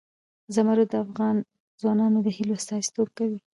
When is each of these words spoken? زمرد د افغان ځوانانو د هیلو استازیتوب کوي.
زمرد 0.55 0.87
د 0.91 0.95
افغان 1.05 1.35
ځوانانو 1.81 2.19
د 2.25 2.27
هیلو 2.37 2.53
استازیتوب 2.59 3.07
کوي. 3.17 3.39